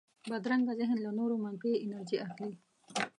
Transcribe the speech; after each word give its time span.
بدرنګه 0.29 0.73
ذهن 0.79 0.97
له 1.05 1.11
نورو 1.17 1.35
منفي 1.43 1.71
انرژي 1.83 2.17
اخلي 2.25 2.51